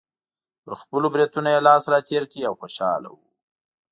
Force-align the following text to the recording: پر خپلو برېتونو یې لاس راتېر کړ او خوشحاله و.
پر 0.63 0.73
خپلو 0.81 1.07
برېتونو 1.13 1.49
یې 1.53 1.65
لاس 1.67 1.83
راتېر 1.93 2.23
کړ 2.31 2.41
او 2.49 2.53
خوشحاله 2.61 3.09
و. 3.11 3.15